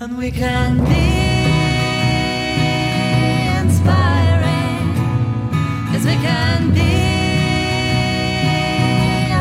And 0.00 0.16
we 0.16 0.30
can 0.30 0.78
be 0.84 1.08
inspiring. 3.58 4.94
Yes, 5.92 6.04
we 6.04 6.14
can 6.22 6.70
be 6.72 6.94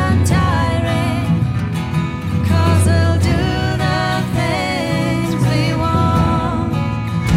untiring. 0.07 1.29
Cause 2.49 2.85
we'll 2.87 3.19
do 3.21 3.37
the 3.85 4.23
things 4.33 5.35
we 5.45 5.75
want. 5.77 6.73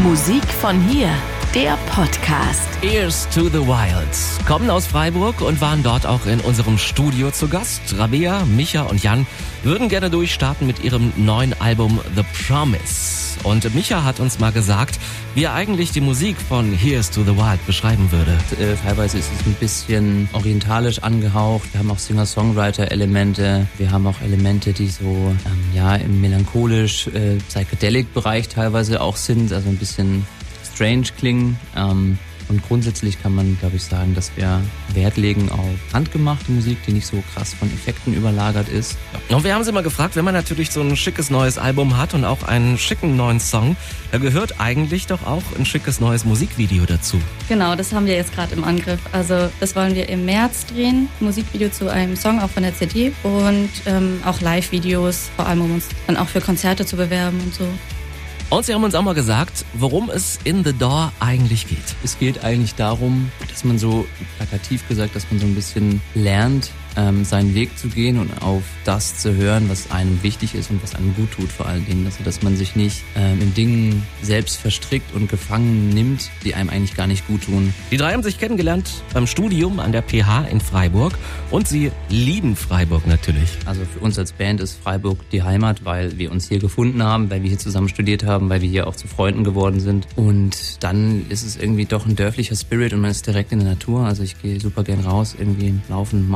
Musik 0.03 0.45
von 0.63 0.81
hier, 0.81 1.11
der 1.55 1.77
Podcast. 1.93 2.69
Ears 2.83 3.29
to 3.31 3.49
the 3.49 3.59
Wilds 3.59 4.39
kommen 4.47 4.71
aus 4.71 4.87
Freiburg 4.87 5.41
und 5.41 5.61
waren 5.61 5.83
dort 5.83 6.07
auch 6.07 6.25
in 6.27 6.39
unserem 6.41 6.79
Studio 6.79 7.33
zu 7.33 7.49
Gast. 7.49 7.81
Rabea, 7.99 8.45
Micha 8.45 8.83
und 8.83 9.03
Jan 9.03 9.27
würden 9.65 9.89
gerne 9.89 10.11
durchstarten 10.11 10.67
mit 10.67 10.85
ihrem 10.85 11.13
neuen 11.17 11.61
Album 11.61 12.01
The 12.15 12.23
Promise. 12.47 13.41
Und 13.43 13.75
Micha 13.75 14.05
hat 14.05 14.21
uns 14.21 14.39
mal 14.39 14.53
gesagt, 14.53 15.01
wie 15.35 15.45
er 15.45 15.55
eigentlich 15.55 15.91
die 15.91 16.01
Musik 16.01 16.37
von 16.41 16.73
Here's 16.73 17.11
to 17.11 17.25
the 17.25 17.37
Wild 17.37 17.67
beschreiben 17.67 18.13
würde. 18.13 18.39
Äh, 18.61 18.77
teilweise 18.77 19.19
ist 19.19 19.31
es 19.37 19.47
ein 19.47 19.55
bisschen 19.55 20.29
orientalisch 20.33 21.01
angehaucht. 21.01 21.73
Wir 21.73 21.81
haben 21.81 21.91
auch 21.91 21.99
Singer-Songwriter-Elemente. 21.99 23.67
Wir 23.77 23.91
haben 23.91 24.07
auch 24.07 24.21
Elemente, 24.21 24.73
die 24.73 24.89
so 24.89 25.05
ähm, 25.05 25.75
ja 25.75 25.97
im 25.97 26.21
melancholisch 26.21 27.09
äh, 27.09 27.39
teilweise 27.49 29.01
auch 29.01 29.17
sind, 29.17 29.53
also 29.53 29.69
ein 29.69 29.79
bisschen 29.79 30.25
strange 30.75 31.09
klingen. 31.19 31.59
Ähm, 31.77 32.19
und 32.51 32.67
grundsätzlich 32.67 33.23
kann 33.23 33.33
man, 33.33 33.57
glaube 33.61 33.77
ich, 33.77 33.85
sagen, 33.85 34.17
dass 34.17 34.33
wir 34.35 34.61
Wert 34.93 35.17
legen 35.17 35.51
auf 35.51 35.95
handgemachte 35.95 36.51
Musik, 36.51 36.79
die 36.85 36.93
nicht 36.93 37.07
so 37.07 37.23
krass 37.33 37.55
von 37.55 37.73
Effekten 37.73 38.13
überlagert 38.13 38.69
ist. 38.69 38.99
Und 39.29 39.45
wir 39.45 39.55
haben 39.55 39.63
sie 39.63 39.71
mal 39.71 39.85
gefragt, 39.85 40.17
wenn 40.17 40.25
man 40.25 40.35
natürlich 40.35 40.73
so 40.73 40.81
ein 40.81 40.97
schickes 40.97 41.31
neues 41.31 41.59
Album 41.59 41.97
hat 41.97 42.13
und 42.13 42.25
auch 42.25 42.43
einen 42.43 42.77
schicken 42.77 43.17
neuen 43.17 43.39
Song, 43.39 43.77
da 44.11 44.19
gehört 44.19 44.59
eigentlich 44.59 45.07
doch 45.07 45.25
auch 45.25 45.45
ein 45.57 45.65
schickes 45.65 46.01
neues 46.01 46.25
Musikvideo 46.25 46.87
dazu. 46.87 47.21
Genau, 47.49 47.77
das 47.77 47.93
haben 47.93 48.07
wir 48.07 48.17
jetzt 48.17 48.35
gerade 48.35 48.53
im 48.57 48.65
Angriff. 48.65 48.99
Also 49.13 49.49
das 49.61 49.77
wollen 49.77 49.95
wir 49.95 50.09
im 50.09 50.25
März 50.25 50.67
drehen, 50.67 51.09
Musikvideo 51.21 51.69
zu 51.69 51.89
einem 51.89 52.17
Song 52.17 52.41
auch 52.41 52.51
von 52.51 52.65
der 52.65 52.75
CD 52.75 53.13
und 53.23 53.71
ähm, 53.87 54.21
auch 54.25 54.41
Live-Videos, 54.41 55.31
vor 55.37 55.47
allem 55.47 55.61
um 55.61 55.75
uns 55.75 55.87
dann 56.09 56.17
auch 56.17 56.29
für 56.29 56.41
Konzerte 56.41 56.85
zu 56.85 56.97
bewerben 56.97 57.39
und 57.39 57.55
so. 57.55 57.69
Und 58.51 58.65
sie 58.65 58.75
haben 58.75 58.83
uns 58.83 58.97
auch 58.97 59.03
mal 59.03 59.15
gesagt, 59.15 59.65
worum 59.75 60.11
es 60.11 60.41
in 60.43 60.65
The 60.65 60.73
Door 60.73 61.13
eigentlich 61.21 61.69
geht. 61.69 61.79
Es 62.03 62.19
geht 62.19 62.43
eigentlich 62.43 62.75
darum, 62.75 63.31
dass 63.49 63.63
man 63.63 63.79
so 63.79 64.07
plakativ 64.39 64.87
gesagt, 64.89 65.15
dass 65.15 65.31
man 65.31 65.39
so 65.39 65.47
ein 65.47 65.55
bisschen 65.55 66.03
lernt, 66.17 66.73
ähm, 66.97 67.25
seinen 67.25 67.55
Weg 67.55 67.79
zu 67.79 67.89
gehen 67.89 68.19
und 68.19 68.43
auf 68.43 68.63
das 68.85 69.19
zu 69.19 69.35
hören, 69.35 69.69
was 69.69 69.91
einem 69.91 70.23
wichtig 70.23 70.55
ist 70.55 70.71
und 70.71 70.83
was 70.83 70.95
einem 70.95 71.15
gut 71.15 71.31
tut 71.33 71.51
vor 71.51 71.67
allen 71.67 71.87
Dingen. 71.87 72.07
Also 72.07 72.25
dass 72.25 72.43
man 72.43 72.57
sich 72.57 72.77
nicht 72.77 73.03
ähm, 73.17 73.41
in 73.41 73.55
Dingen 73.55 74.07
selbst 74.23 74.57
verstrickt 74.57 75.15
und 75.15 75.29
gefangen 75.29 75.91
nimmt, 75.91 76.31
die 76.45 76.55
einem 76.55 76.71
eigentlich 76.71 76.95
gar 76.95 77.07
nicht 77.07 77.27
gut 77.27 77.45
tun. 77.45 77.73
Die 77.91 77.97
drei 77.97 78.13
haben 78.13 78.23
sich 78.23 78.39
kennengelernt 78.39 79.03
beim 79.13 79.27
Studium 79.27 79.81
an 79.81 79.93
der 79.93 80.03
PH 80.03 80.47
in 80.51 80.61
Freiburg 80.61 81.17
und 81.51 81.69
sie 81.69 81.91
lieben 82.09 82.57
Freiburg 82.57 83.07
natürlich. 83.07 83.51
Also 83.67 83.83
für 83.85 84.01
uns 84.01 84.19
als 84.19 84.33
Band 84.33 84.61
ist 84.61 84.79
Freiburg 84.83 85.19
die 85.31 85.43
Heimat, 85.43 85.85
weil 85.85 86.19
wir 86.19 86.31
uns 86.33 86.49
hier 86.49 86.59
gefunden 86.59 87.03
haben, 87.03 87.31
weil 87.31 87.43
wir 87.43 87.49
hier 87.49 87.59
zusammen 87.59 87.89
studiert 87.89 88.25
haben, 88.25 88.49
weil 88.49 88.63
wir 88.63 88.69
hier 88.69 88.87
auch 88.87 88.97
zu 88.97 89.09
Freunden 89.09 89.45
geworden 89.45 89.81
sind. 89.81 90.07
Und 90.17 90.83
dann 90.83 91.27
ist 91.29 91.45
es 91.45 91.57
irgendwie 91.57 91.85
doch 91.85 92.07
ein 92.07 92.17
dörflicher 92.17 92.57
Spirit 92.57 92.93
und 92.93 93.01
man 93.01 93.11
ist 93.11 93.27
direkt 93.27 93.53
in 93.53 93.61
der 93.61 93.69
Natur. 93.69 94.05
Also 94.05 94.23
ich 94.23 94.41
gehe 94.41 94.61
super 94.61 94.85
gern 94.85 95.01
raus, 95.01 95.35
irgendwie 95.39 95.75
laufen, 95.89 96.29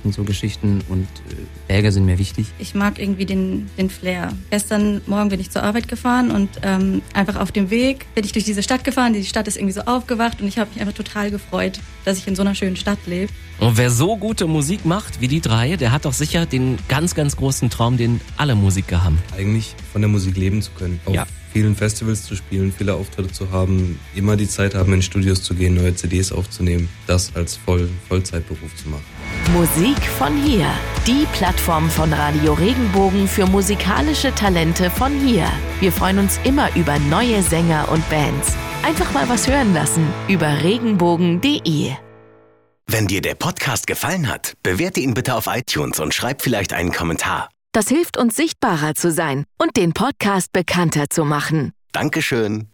Mountainbiken, 0.00 0.12
so 0.12 0.24
Geschichten 0.24 0.80
und 0.88 1.04
äh, 1.30 1.34
Berge 1.68 1.92
sind 1.92 2.06
mir 2.06 2.18
wichtig. 2.18 2.46
Ich 2.58 2.74
mag 2.74 2.98
irgendwie 2.98 3.26
den, 3.26 3.68
den 3.78 3.90
Flair. 3.90 4.32
Gestern 4.50 5.00
Morgen 5.06 5.28
bin 5.28 5.40
ich 5.40 5.50
zur 5.50 5.62
Arbeit 5.62 5.88
gefahren 5.88 6.30
und 6.30 6.48
ähm, 6.62 7.02
einfach 7.14 7.36
auf 7.36 7.52
dem 7.52 7.70
Weg 7.70 8.06
bin 8.14 8.24
ich 8.24 8.32
durch 8.32 8.44
diese 8.44 8.62
Stadt 8.62 8.84
gefahren. 8.84 9.12
Die 9.12 9.24
Stadt 9.24 9.48
ist 9.48 9.56
irgendwie 9.56 9.74
so 9.74 9.82
aufgewacht 9.82 10.40
und 10.40 10.48
ich 10.48 10.58
habe 10.58 10.70
mich 10.70 10.80
einfach 10.80 10.94
total 10.94 11.30
gefreut, 11.30 11.80
dass 12.04 12.18
ich 12.18 12.26
in 12.26 12.34
so 12.34 12.42
einer 12.42 12.54
schönen 12.54 12.76
Stadt 12.76 12.98
lebe. 13.06 13.32
Und 13.58 13.76
wer 13.76 13.90
so 13.90 14.16
gute 14.16 14.46
Musik 14.46 14.84
macht 14.86 15.20
wie 15.20 15.28
die 15.28 15.40
drei, 15.40 15.76
der 15.76 15.92
hat 15.92 16.04
doch 16.06 16.14
sicher 16.14 16.46
den 16.46 16.78
ganz, 16.88 17.14
ganz 17.14 17.36
großen 17.36 17.68
Traum, 17.70 17.96
den 17.96 18.20
alle 18.36 18.54
Musiker 18.54 19.04
haben. 19.04 19.18
Eigentlich 19.36 19.74
von 19.92 20.00
der 20.00 20.08
Musik 20.08 20.36
leben 20.36 20.62
zu 20.62 20.70
können. 20.72 20.98
Auf 21.04 21.14
Ja. 21.14 21.26
vielen 21.52 21.76
Festivals 21.76 22.24
zu 22.24 22.36
spielen, 22.36 22.72
viele 22.76 22.94
Auftritte 22.94 23.32
zu 23.32 23.50
haben, 23.50 23.98
immer 24.14 24.36
die 24.36 24.48
Zeit 24.48 24.74
haben, 24.74 24.92
in 24.94 25.02
Studios 25.02 25.42
zu 25.42 25.54
gehen, 25.54 25.74
neue 25.74 25.94
CDs 25.94 26.32
aufzunehmen, 26.32 26.88
das 27.06 27.34
als 27.36 27.56
Voll 27.56 27.88
Vollzeitberuf 28.08 28.74
zu 28.76 28.88
machen. 28.88 29.04
Musik 29.52 29.98
von 30.16 30.36
hier, 30.36 30.66
die 31.08 31.26
Plattform 31.32 31.90
von 31.90 32.12
Radio 32.12 32.52
Regenbogen 32.52 33.26
für 33.26 33.46
musikalische 33.46 34.32
Talente 34.32 34.90
von 34.90 35.12
hier. 35.18 35.50
Wir 35.80 35.90
freuen 35.90 36.20
uns 36.20 36.38
immer 36.44 36.68
über 36.76 37.00
neue 37.00 37.42
Sänger 37.42 37.88
und 37.90 38.08
Bands. 38.08 38.54
Einfach 38.84 39.12
mal 39.12 39.28
was 39.28 39.48
hören 39.48 39.74
lassen 39.74 40.06
über 40.28 40.62
regenbogen.de. 40.62 41.90
Wenn 42.86 43.06
dir 43.08 43.20
der 43.20 43.34
Podcast 43.34 43.88
gefallen 43.88 44.28
hat, 44.28 44.54
bewerte 44.62 45.00
ihn 45.00 45.14
bitte 45.14 45.34
auf 45.34 45.48
iTunes 45.48 45.98
und 45.98 46.14
schreib 46.14 46.42
vielleicht 46.42 46.72
einen 46.72 46.92
Kommentar. 46.92 47.48
Das 47.72 47.88
hilft 47.88 48.18
uns 48.18 48.36
sichtbarer 48.36 48.94
zu 48.94 49.10
sein 49.10 49.44
und 49.58 49.76
den 49.76 49.94
Podcast 49.94 50.52
bekannter 50.52 51.10
zu 51.10 51.24
machen. 51.24 51.72
Dankeschön. 51.90 52.68